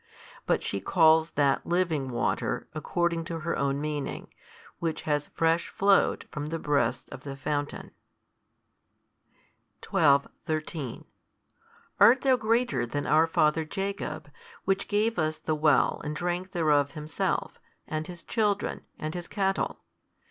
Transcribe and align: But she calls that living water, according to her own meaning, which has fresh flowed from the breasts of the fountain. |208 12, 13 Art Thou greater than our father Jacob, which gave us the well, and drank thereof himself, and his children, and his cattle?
But 0.47 0.63
she 0.63 0.81
calls 0.81 1.29
that 1.35 1.63
living 1.63 2.09
water, 2.09 2.67
according 2.73 3.23
to 3.25 3.41
her 3.41 3.55
own 3.55 3.79
meaning, 3.79 4.33
which 4.79 5.03
has 5.03 5.27
fresh 5.27 5.67
flowed 5.67 6.27
from 6.31 6.47
the 6.47 6.57
breasts 6.57 7.07
of 7.09 7.21
the 7.21 7.35
fountain. 7.35 7.91
|208 9.81 9.81
12, 9.81 10.27
13 10.45 11.05
Art 11.99 12.21
Thou 12.21 12.35
greater 12.35 12.87
than 12.87 13.05
our 13.05 13.27
father 13.27 13.63
Jacob, 13.63 14.31
which 14.65 14.87
gave 14.87 15.19
us 15.19 15.37
the 15.37 15.53
well, 15.53 16.01
and 16.03 16.15
drank 16.15 16.51
thereof 16.51 16.93
himself, 16.93 17.59
and 17.85 18.07
his 18.07 18.23
children, 18.23 18.83
and 18.97 19.13
his 19.13 19.27
cattle? 19.27 19.81